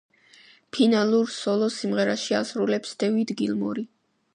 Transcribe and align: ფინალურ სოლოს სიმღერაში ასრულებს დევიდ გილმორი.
ფინალურ 0.77 1.29
სოლოს 1.35 1.77
სიმღერაში 1.83 2.39
ასრულებს 2.41 2.99
დევიდ 3.05 3.37
გილმორი. 3.45 3.91